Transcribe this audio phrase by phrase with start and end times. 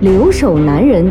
[0.00, 1.04] 留守男人》，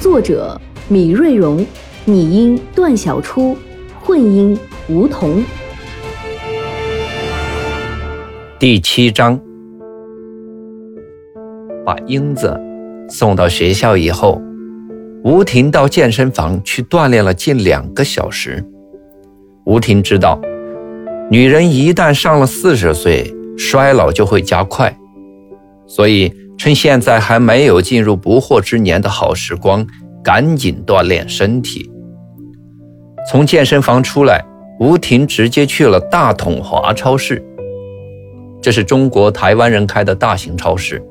[0.00, 0.56] 作者
[0.88, 1.66] 米瑞荣，
[2.04, 3.56] 拟音段小初，
[4.00, 4.56] 混音
[4.88, 5.42] 吴桐。
[8.60, 9.40] 第七章，
[11.84, 12.56] 把英子
[13.08, 14.40] 送到学校以后，
[15.24, 18.64] 吴婷到健身房去锻炼了近两个小时。
[19.64, 20.40] 吴婷知道，
[21.28, 24.96] 女人一旦上了四十岁，衰老就会加快。
[25.88, 29.86] 所以，趁现在还没有进入不惑之年的好时光，
[30.22, 31.90] 赶紧锻炼身体。
[33.30, 34.44] 从健身房出来，
[34.80, 37.44] 吴婷直接去了大统华超市。
[38.62, 41.02] 这是中国台湾人开的大型超市，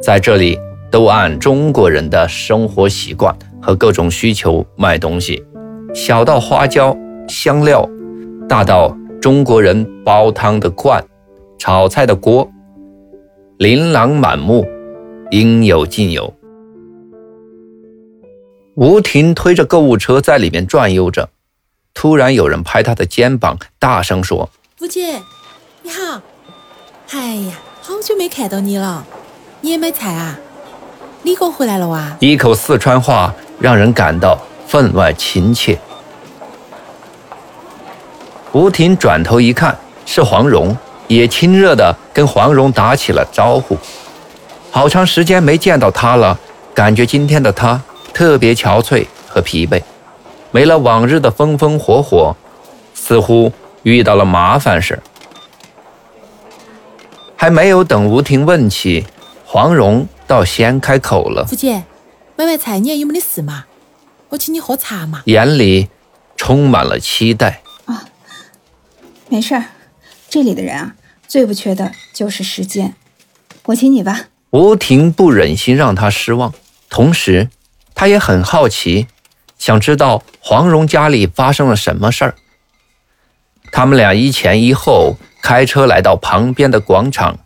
[0.00, 0.58] 在这里
[0.90, 5.42] 都按中国人的生活习惯和各种需求卖东西，
[5.94, 6.96] 小到花椒、
[7.28, 7.86] 香料，
[8.48, 11.04] 大到中国人煲汤的罐、
[11.58, 12.48] 炒菜的锅。
[13.58, 14.66] 琳琅满目，
[15.32, 16.34] 应有尽有。
[18.74, 21.30] 吴婷推着购物车在里面转悠着，
[21.94, 25.22] 突然有人拍她的肩膀，大声说：“吴姐，
[25.80, 26.20] 你好！
[27.12, 29.06] 哎呀，好久没看到你了，
[29.62, 30.38] 你也买菜啊？
[31.22, 35.78] 李哥回来了哇？”一口四川话让人感到分外亲切。
[38.52, 40.76] 吴婷转头一看，是黄蓉。
[41.08, 43.76] 也亲热的跟黄蓉打起了招呼，
[44.74, 46.40] 好长时间没见到他了，
[46.74, 47.82] 感觉今天的他
[48.14, 49.82] 特别憔悴和疲惫，
[50.50, 52.34] 没了往日的风风火火，
[52.94, 53.52] 似乎
[53.82, 54.98] 遇到了麻烦事。
[57.36, 59.04] 还没有等吴婷问起，
[59.44, 61.84] 黄蓉倒先开口了：“福姐，
[62.34, 63.66] 买买菜，你有没得事嘛？
[64.30, 65.90] 我请你喝茶嘛。”眼里
[66.34, 67.60] 充满了期待。
[67.84, 68.04] 啊，
[69.28, 69.64] 没事儿，
[70.30, 70.94] 这里的人啊。
[71.28, 72.94] 最不缺的就是时间，
[73.66, 74.28] 我请你吧。
[74.52, 76.52] 吴婷不忍心让他失望，
[76.90, 77.48] 同时，
[77.94, 79.06] 他也很好奇，
[79.58, 82.34] 想知道黄蓉家里发生了什么事儿。
[83.70, 87.38] 他们俩一前一后开车来到旁边的广场，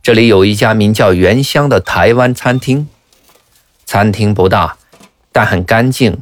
[0.00, 2.88] 这里有一家名叫“原香”的台湾餐厅。
[3.84, 4.76] 餐厅不大，
[5.32, 6.18] 但很干净，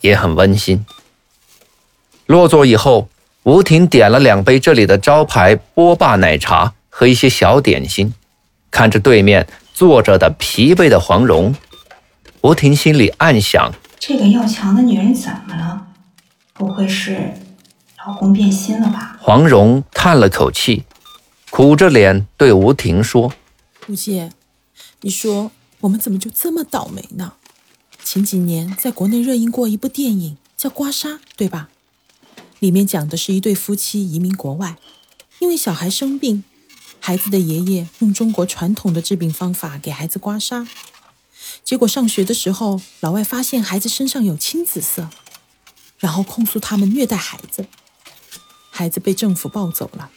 [0.00, 0.84] 也很温馨。
[2.26, 3.08] 落座以后。
[3.44, 8.12] 吴婷点了两杯这里的招牌波霸奶茶和一些小点心，
[8.70, 11.54] 看着对面坐着的疲惫的黄蓉，
[12.42, 15.88] 吴婷心里暗想：这个要强的女人怎么了？
[16.52, 17.34] 不会是
[18.06, 19.16] 老公变心了吧？
[19.20, 20.84] 黄蓉叹了口气，
[21.50, 23.32] 苦着脸对吴婷说
[23.88, 24.30] ：“吴姐，
[25.00, 27.34] 你说我们怎么就这么倒霉呢？
[28.04, 31.68] 前几年在国内热映过一部电影，叫《刮痧》，对吧？”
[32.60, 34.76] 里面讲的是一对夫妻移民国外，
[35.38, 36.44] 因为小孩生病，
[37.00, 40.68] 孩子的爷爷用中国传统的治病方法给孩子刮痧，
[41.64, 45.08] 结果上学的时候，老外发现孩子身上有青紫色，
[45.98, 47.66] 然后控诉他们虐待孩子，
[48.70, 50.10] 孩子被政府抱走了。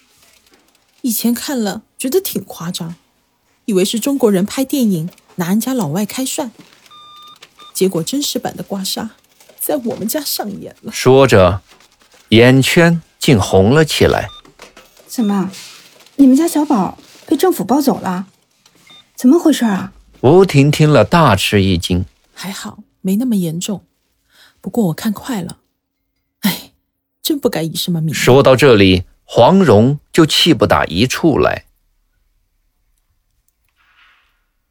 [1.01, 2.95] 以前看了觉得挺夸张，
[3.65, 6.51] 以为是中国人拍电影拿人家老外开涮，
[7.73, 9.09] 结果真实版的刮痧
[9.59, 10.91] 在我们家上演了。
[10.91, 11.61] 说着。
[12.29, 14.27] 眼圈竟红了起来。
[15.05, 15.51] 怎么，
[16.15, 16.97] 你们家小宝
[17.27, 18.27] 被政府抱走了？
[19.15, 19.93] 怎么回事啊？
[20.21, 22.05] 吴婷听了大吃一惊。
[22.33, 23.85] 还好没那么严重，
[24.61, 25.57] 不过我看快了。
[26.41, 26.71] 哎，
[27.21, 28.13] 真不该以什么名。
[28.13, 31.65] 说到这里，黄蓉就气不打一处来。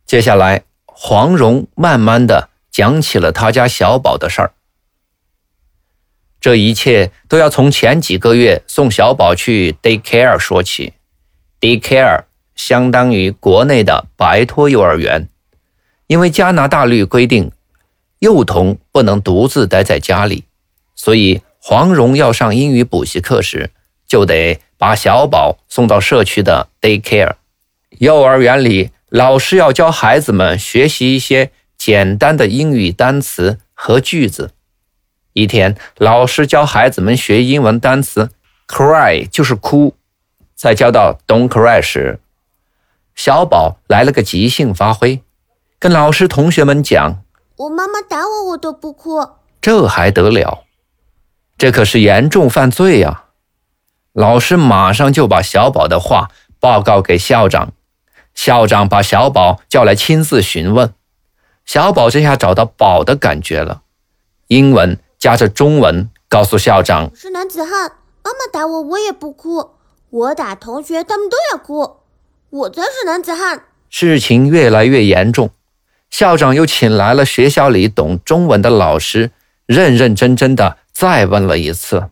[0.06, 4.54] 接下来，黄蓉慢慢的讲起了他家小宝的事儿。
[6.41, 10.95] 这一切都要从前几个月送小宝去 daycare 说起。
[11.62, 12.24] Daycare
[12.56, 15.28] 相当于国内的白托幼儿园，
[16.09, 17.53] 因为加拿大律规定，
[18.18, 20.42] 幼童不能独自待在家里，
[20.97, 23.70] 所以黄蓉要上英语补习课时，
[24.09, 27.34] 就得把小宝送到社区的 daycare。
[27.91, 34.50] 幼儿园里，老师要教孩子们学习一些简单的英语单词和句子。
[35.34, 38.30] 一天，老师教孩子们学英文单词
[38.66, 39.94] ，cry 就是哭。
[40.62, 42.20] 在教到 don't cry 时，
[43.16, 45.20] 小宝来了个即兴发挥，
[45.80, 47.24] 跟老师同学们讲
[47.59, 49.28] ：“我妈妈打我，我都不哭。”
[49.60, 50.62] 这还得了？
[51.59, 53.24] 这可是严重犯罪呀！
[54.12, 56.30] 老师马上就把小宝的话
[56.60, 57.72] 报告给校长，
[58.32, 60.94] 校长把小宝叫来亲自询问。
[61.64, 63.82] 小宝这下找到宝的感觉了，
[64.47, 67.91] 英文加着中文告诉校长：“是男子汉，
[68.22, 69.72] 妈妈打我，我也不哭。
[70.12, 71.97] 我打同学，他们都要哭。
[72.50, 75.50] 我才是男子汉。”事情越来越严重，
[76.10, 79.30] 校长又请来了学校里懂中文的老师，
[79.64, 82.10] 认认真真的再问了一次，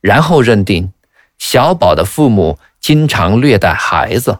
[0.00, 0.92] 然后认定。
[1.36, 4.38] 小宝的父母经常虐待孩子。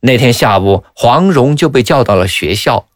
[0.00, 2.86] 那天下午，黄蓉就被叫到了学校。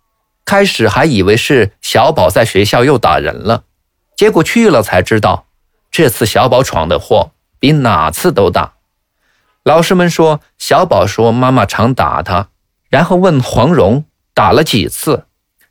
[0.46, 3.64] 开始还以为是小宝在学校又打人了，
[4.16, 5.46] 结果去了才知道，
[5.90, 7.30] 这次小宝闯的祸
[7.64, 8.74] 比哪次都大。
[9.62, 12.50] 老师们说，小宝说妈妈常打他，
[12.90, 15.24] 然后问黄蓉打了几次，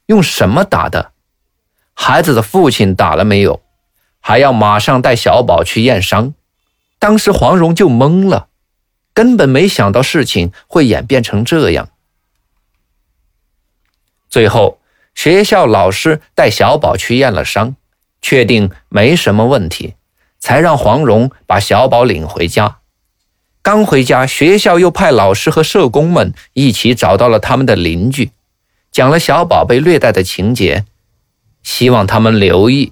[0.07, 1.11] 用什么打的，
[1.93, 3.61] 孩子的父亲打了没有，
[4.19, 6.33] 还要马上带小宝去验伤。
[6.97, 8.47] 当时黄蓉就懵了，
[9.13, 11.89] 根本没想到事情会演变成这样。
[14.27, 14.79] 最后，
[15.13, 17.75] 学校老师带小宝去验了伤，
[18.19, 19.93] 确定没什么问题，
[20.43, 22.79] 才让黄蓉把小宝领回家。
[23.61, 28.31] 刚回家，学校又派老师和社工们一起找到了他们的邻居，
[28.91, 30.83] 讲了小宝被虐待的情节，
[31.63, 32.91] 希望他们留意，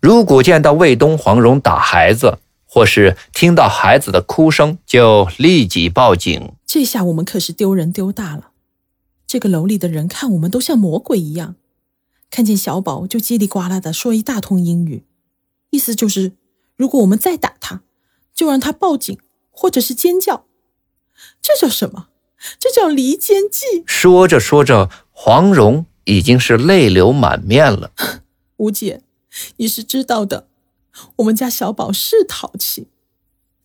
[0.00, 2.38] 如果见到卫东、黄蓉打孩子。
[2.70, 6.52] 或是听到孩子的哭声，就立即报警。
[6.66, 8.50] 这下我们可是丢人丢大了。
[9.26, 11.54] 这个楼里的人看我们都像魔鬼一样，
[12.30, 15.06] 看见小宝就叽里呱啦的说一大通英语，
[15.70, 16.32] 意思就是，
[16.78, 17.82] 如果我们再打他，
[18.32, 19.18] 就让他报警
[19.50, 20.46] 或者是尖叫。
[21.42, 22.08] 这叫什么？
[22.60, 23.82] 这叫离间计。
[23.84, 27.90] 说着说着，黄蓉已经是泪流满面了。
[28.58, 29.02] 吴姐，
[29.56, 30.46] 你是知道的。
[31.16, 32.86] 我们家小宝是淘气，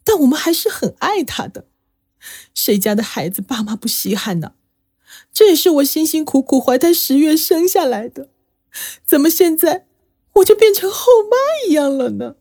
[0.04, 1.66] 但我们还是很爱他的。
[2.56, 4.54] 谁家的孩子爸妈不稀罕呢？
[5.31, 8.30] 这也是我辛辛苦苦怀胎十月生下来的，
[9.06, 9.86] 怎么现在
[10.33, 11.38] 我就变成后妈
[11.68, 12.36] 一样了呢？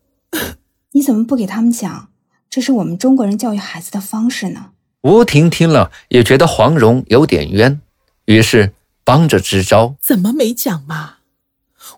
[0.92, 2.10] 你怎么不给他们讲，
[2.48, 4.70] 这是我们中国人教育孩子的方式呢？
[5.02, 7.80] 吴婷听了也觉得黄蓉有点冤，
[8.26, 8.74] 于是
[9.04, 9.96] 帮着支招。
[10.00, 11.16] 怎么没讲嘛？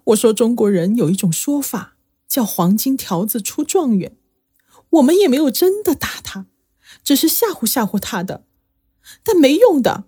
[0.05, 1.93] 我说中国人有一种说法。
[2.27, 4.17] 叫黄金条子出状元，
[4.91, 6.47] 我们也没有真的打他，
[7.05, 8.43] 只是吓唬吓唬他的，
[9.23, 10.03] 但没用的，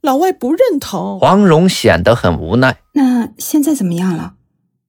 [0.00, 1.20] 老外不认同。
[1.20, 2.80] 黄蓉显得很无奈。
[2.94, 4.36] 那现在怎么样了？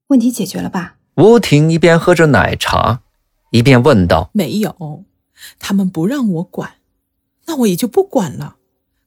[0.08, 0.96] 问题解决了吧？
[1.18, 3.02] 吴婷一边喝着奶茶，
[3.52, 5.06] 一边问道：“没有，
[5.60, 6.76] 他们不让我管，
[7.46, 8.58] 那我也就不管了。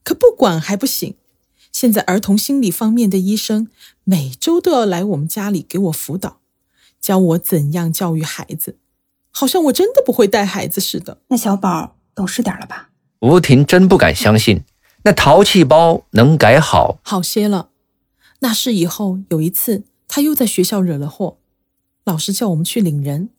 [0.03, 1.15] 可不管还不行，
[1.71, 3.69] 现在儿童心理方面的医生
[4.03, 6.39] 每周都要来我们家里给我辅导。”
[7.01, 8.77] 教我怎样教育孩子，
[9.31, 11.19] 好像我真的不会带孩子似的。
[11.29, 12.91] 那小宝懂事点了吧？
[13.21, 14.63] 吴婷真不敢相信，
[15.03, 16.99] 那淘气包能改好？
[17.03, 17.69] 好些了。
[18.41, 21.39] 那是以后有一次，他又在学校惹了祸，
[22.03, 23.29] 老师叫我们去领人。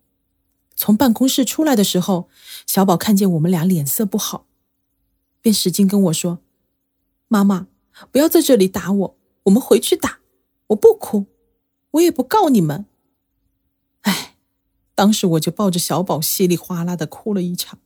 [0.83, 2.29] 从办公室出来的时候，
[2.67, 4.47] 小宝看见我们俩脸色不好，
[5.41, 6.41] 便使劲跟我说
[7.29, 7.69] ：“妈妈，
[8.11, 10.19] 不要在这里打我，我们回去打。
[10.67, 11.27] 我不哭，
[11.93, 12.87] 我也不告你们。”
[14.03, 14.35] 哎
[14.97, 17.79] 当时我就抱着小宝稀里哗啦的哭了一场。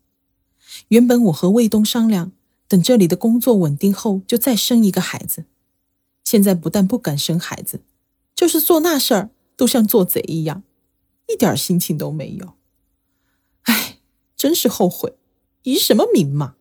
[0.89, 2.33] 原本我和卫东商量，
[2.67, 5.45] 等这里的工作稳定后就再生一个孩子。
[6.25, 7.83] 现在不但不敢生孩子，
[8.35, 10.63] 就是做那事儿都像做贼一样，
[11.29, 12.56] 一点心情都没有。
[14.47, 15.15] 唉，真是后悔，
[15.65, 16.55] 移什么名嘛？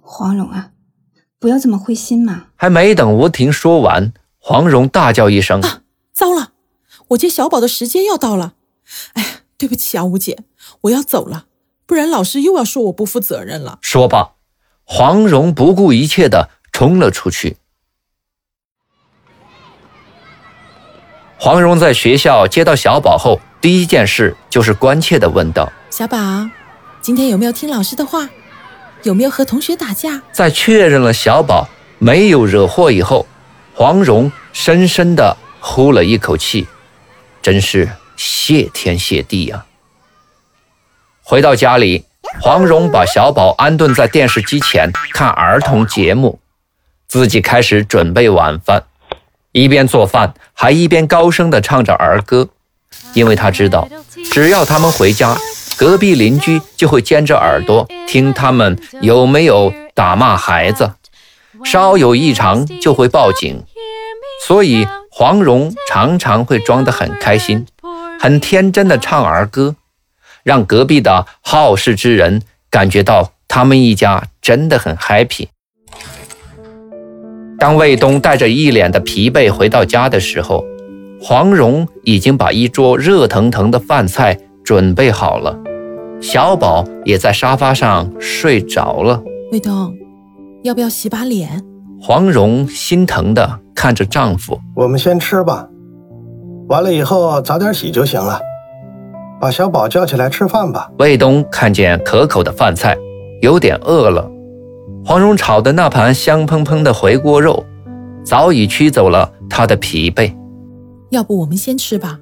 [0.00, 0.70] 黄蓉啊，
[1.38, 2.46] 不要这么灰心嘛！
[2.56, 5.82] 还没等吴婷说完，黄蓉大叫一声：“啊，
[6.14, 6.52] 糟了！
[7.08, 8.54] 我接小宝的时间要到了！
[9.12, 10.38] 哎呀！”对不起啊，吴姐，
[10.82, 11.48] 我要走了，
[11.84, 13.78] 不然老师又要说我不负责任了。
[13.82, 14.36] 说罢，
[14.84, 17.58] 黄蓉不顾一切的冲了出去。
[21.38, 26.16] 黄蓉在学校接到小宝后，第一件事就是关切的问道：“小宝，
[27.00, 28.28] 今天有没有听老师的话？
[29.04, 33.26] 有没有和同学打架？”在确认了小宝没有惹祸以后，
[33.74, 36.66] 黄蓉深深的呼了一口气，
[37.42, 37.88] 真是。
[38.16, 39.64] 谢天谢地呀！
[41.22, 42.04] 回到家里，
[42.40, 46.40] 黄蓉把小宝安顿在电视机前看儿童节目，
[47.06, 48.82] 自己开始准备晚饭，
[49.52, 52.48] 一边做饭还一边高声的唱着儿歌，
[53.14, 53.88] 因为他知道，
[54.32, 55.38] 只要他们回家，
[55.78, 60.90] 隔壁邻居就会尖着耳朵听他们有没有打骂孩子，
[61.64, 63.62] 稍有异常就会报警。
[64.44, 67.64] 所以黄蓉常常会装得很开心，
[68.18, 69.76] 很天真的唱儿歌，
[70.42, 75.46] 让隔壁的好事之人感觉到他们一家真的很 happy。
[77.56, 80.64] 当卫东带着一脸的疲惫回到家的时候，
[81.20, 85.58] 黄蓉已经把一桌热腾腾的饭菜准备好了，
[86.20, 89.22] 小宝也在沙发上睡着了。
[89.52, 89.94] 卫东，
[90.64, 91.62] 要不要洗把脸？
[92.00, 95.68] 黄蓉心疼的看着丈夫，我们先吃吧，
[96.68, 98.40] 完了以后早点洗就行了。
[99.40, 100.90] 把小宝叫起来吃饭吧。
[100.98, 102.96] 卫东看见可口的饭菜，
[103.40, 104.28] 有点饿了。
[105.04, 107.64] 黄蓉炒的那盘香喷喷的回锅肉，
[108.24, 110.34] 早已驱走了他的疲惫。
[111.10, 112.18] 要不我们先吃吧，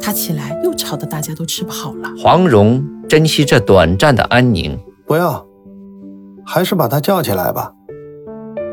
[0.00, 2.10] 他起来又吵得大家都吃不好了。
[2.18, 5.44] 黄蓉珍惜这短暂的安宁，不要，
[6.44, 7.72] 还是把他叫起来吧，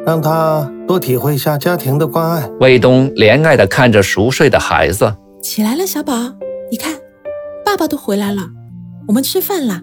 [0.06, 2.48] 让他多体会一下家庭的关爱。
[2.60, 6.14] 卫东怜爱地看着熟睡的孩子，起来了，小宝，
[6.72, 6.94] 你看，
[7.66, 8.42] 爸爸都回来了，
[9.08, 9.82] 我们吃饭啦。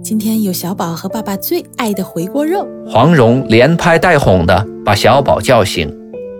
[0.00, 2.66] 今天有小宝和爸爸最爱的回锅肉。
[2.86, 5.88] 黄蓉连拍带哄的把小宝叫醒。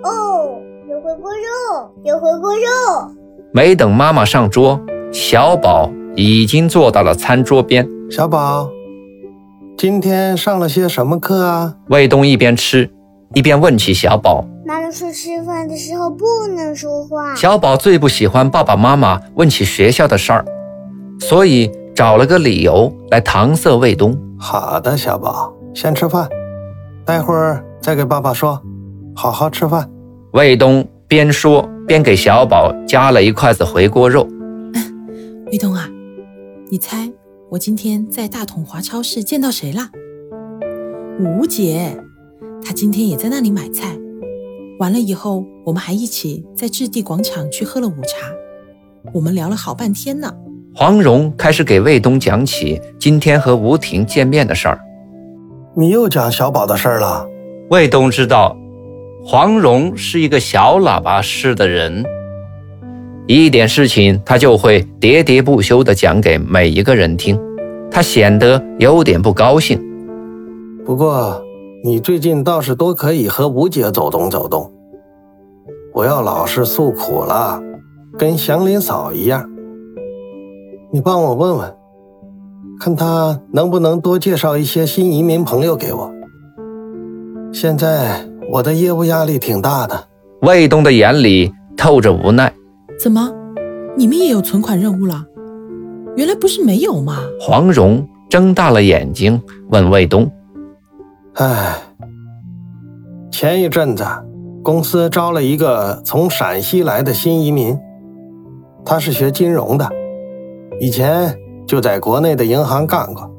[0.05, 0.57] 哦，
[0.89, 3.18] 有回锅肉，有回锅肉。
[3.53, 4.81] 没等妈妈上桌，
[5.13, 7.89] 小宝已经坐到了餐桌边。
[8.11, 8.69] 小宝，
[9.77, 11.75] 今天上了些什么课啊？
[11.89, 12.91] 卫东一边吃，
[13.35, 14.45] 一边问起小宝。
[14.67, 16.25] 妈妈说吃饭的时候不
[16.55, 17.35] 能说话。
[17.35, 20.45] 小宝最不喜欢爸爸妈妈问起学校的事儿，
[21.21, 21.71] 所以。
[21.99, 24.17] 找了个理由来搪塞卫东。
[24.39, 26.29] 好的，小宝，先吃饭，
[27.05, 28.63] 待会儿再给爸爸说。
[29.17, 29.91] 好好吃饭。
[30.31, 34.29] 卫东边说边给小宝夹了一筷子回锅肉。
[35.51, 35.89] 卫东啊，
[36.71, 37.11] 你猜
[37.49, 39.89] 我今天在大统华超市见到谁了？
[41.19, 41.97] 吴姐，
[42.63, 43.99] 她今天也在那里买菜。
[44.79, 48.31] 完了以后，我们还一起在置地广场去喝了午茶。
[49.15, 50.31] 我们聊了好半天呢。
[50.75, 54.79] 黄蓉开始给卫东讲起今天和吴婷见面的事儿。
[55.75, 57.27] 你又讲小宝的事儿了。
[57.71, 58.55] 卫东知道，
[59.31, 62.03] 黄蓉是一个小喇叭式的人，
[63.27, 67.39] 一点事情他就会喋喋不休地讲给每一个人听，
[67.91, 69.79] 他显得有点不高兴。
[70.83, 71.45] 不过，
[71.85, 74.73] 你最近倒是多可以和吴姐走动走动，
[75.93, 77.61] 不要老是诉苦了，
[78.17, 79.47] 跟祥林嫂一样。
[80.91, 81.77] 你帮我问问，
[82.81, 86.11] 看他能不能多介绍一些新移民朋友给我。
[87.53, 90.09] 现在我的业务压力挺大的。
[90.43, 92.53] 卫东的眼里透着无奈。
[92.99, 93.31] 怎么，
[93.97, 95.25] 你们也有存款任务了？
[96.17, 97.19] 原来不是没有吗？
[97.41, 99.41] 黄蓉睁大了眼睛
[99.71, 100.31] 问卫东
[101.35, 101.77] ：“哎，
[103.31, 104.05] 前一阵子
[104.63, 107.79] 公司招了一个从陕西来的新移民，
[108.85, 109.89] 他是学金融的。”
[110.81, 111.37] 以前
[111.67, 113.31] 就在国内的银行干过。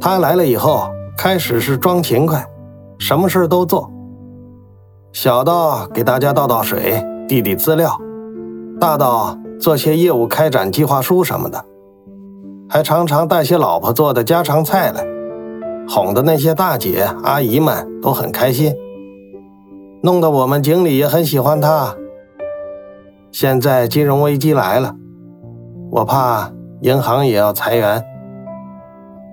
[0.00, 2.44] 他来了以后，开始是装勤快，
[2.98, 3.90] 什么事都做。
[5.16, 7.98] 小到给大家倒倒水、递递资料，
[8.78, 11.64] 大到做些业务开展计划书什么的，
[12.68, 15.02] 还常常带些老婆做的家常菜来，
[15.88, 18.74] 哄得那些大姐阿姨们都很开心，
[20.02, 21.96] 弄得我们经理也很喜欢他。
[23.32, 24.94] 现在金融危机来了。
[25.92, 28.04] 我怕银行也要裁员，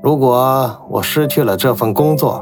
[0.02, 2.42] 如果我失去了这份工作，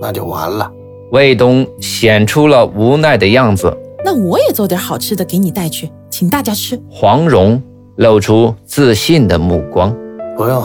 [0.00, 0.68] 那就完了。
[1.14, 3.72] 卫东显出了无奈的样子。
[4.04, 6.76] 那我也做点好吃的给你带去，请大家吃。
[6.90, 7.62] 黄蓉
[7.98, 9.94] 露出自信的目光。
[10.36, 10.60] 不用，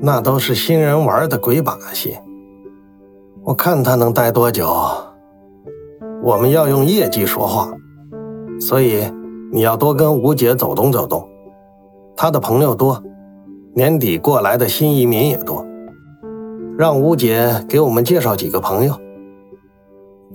[0.00, 2.16] 那都是新人玩的鬼把戏。
[3.42, 4.72] 我看他能待多久。
[6.22, 7.72] 我们要用业绩说话，
[8.60, 9.02] 所以
[9.52, 11.28] 你要多跟吴姐走动走动。
[12.16, 13.02] 他的朋友多，
[13.74, 15.66] 年底过来的新移民也多，
[16.78, 18.94] 让吴姐给我们介绍几个朋友。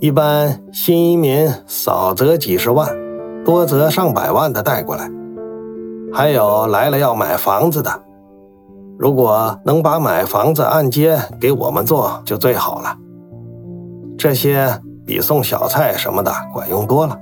[0.04, 2.94] 一般新移民少则几十万，
[3.46, 5.10] 多则上百万的带过来，
[6.12, 7.90] 还有来了要买房子的，
[9.00, 12.98] 如果能把买房子按揭给我们做就最好了。
[14.18, 17.18] 这些比送小菜什么的管用多了。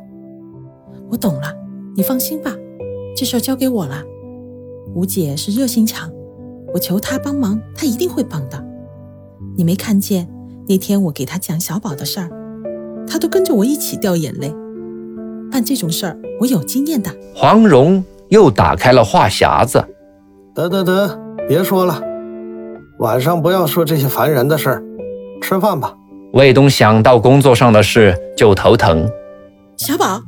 [1.11, 1.53] 我懂了，
[1.95, 2.51] 你放心吧，
[3.15, 4.01] 这事交给我了。
[4.95, 6.09] 吴姐是热心肠，
[6.73, 8.65] 我求她帮忙，她一定会帮的。
[9.55, 10.27] 你没看见
[10.67, 12.27] 那天我给她讲小宝的事儿，
[13.11, 14.55] 她都跟着我一起掉眼泪。
[15.51, 17.11] 办这种事儿，我有经验的。
[17.35, 19.83] 黄蓉又打开了话匣子。
[20.55, 22.01] 得得得，别说了，
[22.99, 24.83] 晚上不要说这些烦人的事儿，
[25.41, 25.93] 吃饭吧。
[26.31, 29.05] 卫东想到工作上的事就头疼，
[29.77, 30.21] 小宝，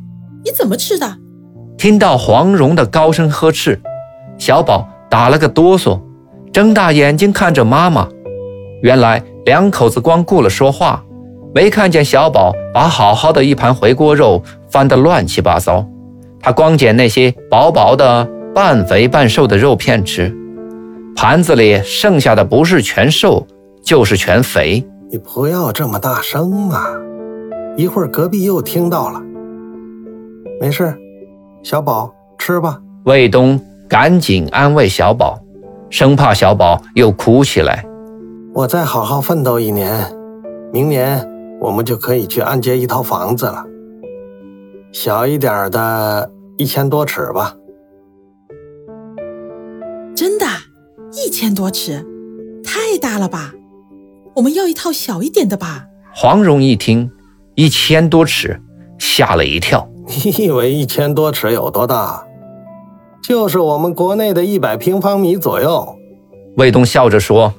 [0.43, 1.19] 你怎么吃的？
[1.77, 3.79] 听到黄蓉的高声呵斥，
[4.37, 6.01] 小宝打了个哆嗦，
[6.51, 8.09] 睁大眼睛看着妈妈。
[8.81, 11.01] 原来两口子光顾了说话，
[11.53, 15.85] 没看见小宝把好好的一盘回锅肉翻得乱七八糟。
[16.39, 20.35] 他光捡那些薄薄的、半肥半瘦的肉片吃，
[21.15, 23.45] 盘子里剩下的不是全瘦，
[23.83, 24.83] 就是全肥。
[25.09, 26.85] 你不要这么大声嘛，
[27.77, 29.21] 一会儿隔壁又听到了。
[30.59, 30.93] 没事，
[31.61, 32.79] 小宝吃吧。
[33.05, 35.39] 卫东赶紧安慰小宝，
[35.89, 37.85] 生怕小宝又哭起来。
[38.53, 40.03] 我再好好奋斗一年，
[40.73, 41.25] 明年
[41.63, 43.65] 我们就可以去按揭一套房子了。
[44.91, 47.55] 小一点的，一千多尺吧。
[50.13, 50.45] 真的，
[51.13, 52.05] 一千多尺，
[52.65, 53.53] 太大了吧？
[54.35, 55.85] 我们要一套小一点的吧。
[56.13, 57.09] 黄蓉一听，
[57.55, 58.61] 一千多尺，
[58.99, 59.87] 吓了一跳。
[60.05, 62.27] 你以为一千多尺有多大？
[63.23, 65.95] 就是我们国内的一百平方米左右。
[66.57, 67.53] 卫东笑着说：“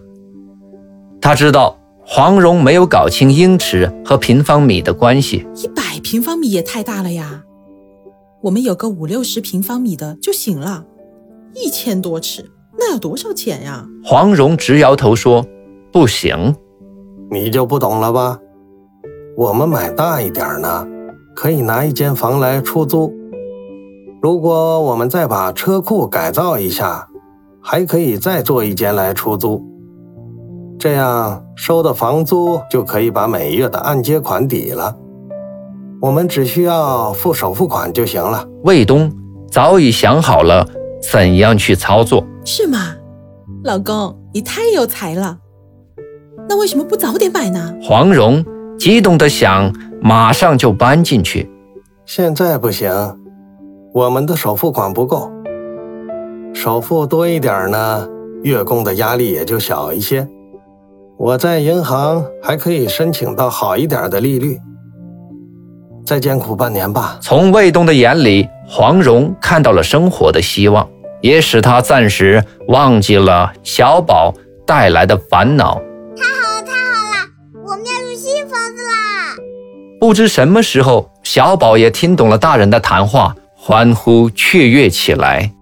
[1.22, 5.46] 他知道黄蓉没有搞清英尺和平方米的关系。
[5.56, 7.42] 一百平方米也太大了呀，
[8.42, 10.84] 我们有个五六十平方米的就行了。
[11.54, 15.44] 一千多尺，那要多少钱呀？”黄蓉直摇头说
[15.90, 16.54] ：“不行。”
[17.30, 18.38] 你就不懂了吧？
[19.36, 20.86] 我们买大一点呢，
[21.34, 23.12] 可以拿一间房来出租。
[24.22, 27.08] 如果我们再把车库改造一下，
[27.60, 29.64] 还可以再做一间来出租。
[30.84, 34.94] 这样收的房租就可以把每月的按揭款抵了。
[35.98, 38.46] 我们只需要付首付款就行了。
[38.64, 39.10] 卫东
[39.50, 40.68] 早已想好了
[41.00, 42.22] 怎样去操作。
[42.44, 42.94] 是吗？
[43.62, 45.38] 老公，你太有才了。
[46.50, 47.74] 那为什么不早点买呢？
[47.82, 48.44] 黄蓉
[48.78, 49.72] 激动的想，
[50.02, 51.50] 马上就搬进去。
[52.04, 52.92] 现在不行，
[53.94, 55.32] 我们的首付款不够。
[56.52, 58.06] 首付多一点呢，
[58.42, 60.28] 月供的压力也就小一些。
[61.16, 64.58] 我在银行还可以申请到好一点的利率。
[66.04, 67.18] 再艰苦半年吧。
[67.22, 70.86] 从卫东的眼里，黄蓉看到了生活的希望，
[71.22, 74.34] 也使他暂时忘记了小宝
[74.66, 75.80] 带来的烦恼。
[76.16, 77.28] 太好了，太好了，
[77.64, 79.36] 我们要住新房子啦
[80.00, 85.52] 不知什么时候，小宝也听懂了大人的谈话，欢呼雀跃起来。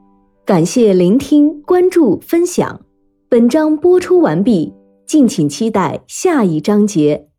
[0.45, 2.81] 感谢聆听、关注、分享。
[3.29, 4.75] 本章播出完毕，
[5.13, 7.32] 敬请期待下一章节。